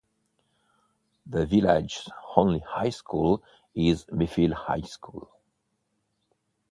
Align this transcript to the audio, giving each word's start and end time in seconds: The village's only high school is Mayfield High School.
The 1.27 1.45
village's 1.45 2.09
only 2.35 2.57
high 2.57 2.89
school 2.89 3.43
is 3.75 4.07
Mayfield 4.11 4.53
High 4.53 4.81
School. 4.81 5.29